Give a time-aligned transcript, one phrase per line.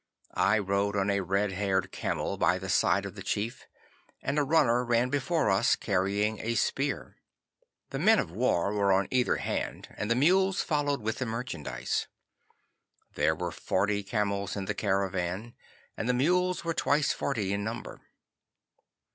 [0.33, 3.67] I rode on a red haired camel by the side of the chief,
[4.23, 7.17] and a runner ran before us carrying a spear.
[7.91, 12.07] The men of war were on either hand, and the mules followed with the merchandise.
[13.13, 15.53] There were forty camels in the caravan,
[15.95, 18.01] and the mules were twice forty in number.